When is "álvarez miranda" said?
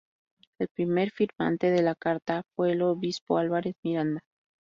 3.37-4.21